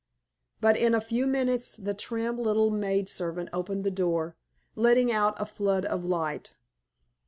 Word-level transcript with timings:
But 0.59 0.77
in 0.77 0.95
a 0.95 0.99
few 0.99 1.27
minutes 1.27 1.77
the 1.77 1.93
trim 1.93 2.39
little 2.39 2.71
maid 2.71 3.07
servant 3.07 3.49
opened 3.53 3.83
the 3.83 3.91
door, 3.91 4.35
letting 4.75 5.11
out 5.11 5.39
a 5.39 5.45
flood 5.45 5.85
of 5.85 6.03
light. 6.03 6.55